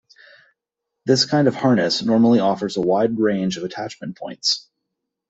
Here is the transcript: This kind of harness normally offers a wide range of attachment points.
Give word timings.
This 1.05 1.25
kind 1.25 1.47
of 1.47 1.53
harness 1.53 2.01
normally 2.01 2.39
offers 2.39 2.75
a 2.75 2.81
wide 2.81 3.19
range 3.19 3.57
of 3.57 3.63
attachment 3.63 4.17
points. 4.17 4.67